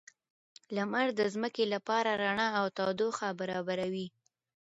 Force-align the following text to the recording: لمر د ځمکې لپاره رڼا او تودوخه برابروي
لمر 0.75 1.07
د 1.19 1.21
ځمکې 1.33 1.65
لپاره 1.73 2.09
رڼا 2.21 2.47
او 2.59 2.65
تودوخه 2.77 3.27
برابروي 3.39 4.07